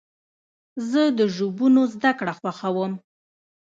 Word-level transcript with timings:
زه 0.89 1.01
د 1.17 1.19
ژبونو 1.35 1.81
زدهکړه 1.93 2.33
خوښوم. 2.39 2.93